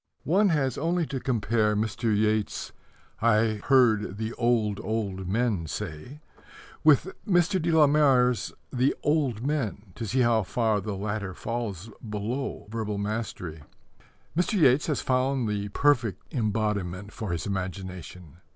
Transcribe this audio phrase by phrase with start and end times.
[0.25, 2.05] One has only to compare Mr.
[2.17, 2.71] Yeats's
[3.21, 6.21] I Heard the Old, Old Men Say
[6.83, 7.61] with Mr.
[7.61, 12.97] de la Mare's The Old Men to see how far the latter falls below verbal
[12.97, 13.61] mastery.
[14.35, 14.53] Mr.
[14.53, 18.37] Yeats has found the perfect embodiment for his imagination.